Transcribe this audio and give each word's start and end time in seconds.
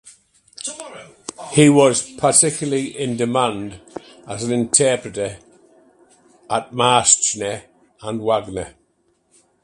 He 1.51 1.69
was 1.69 2.09
particularly 2.13 2.85
in 2.99 3.17
demand 3.17 3.81
as 4.27 4.43
an 4.43 4.51
interpreter 4.51 5.37
of 6.49 6.73
Marschner 6.73 7.65
and 8.01 8.19
Wagner. 8.19 8.73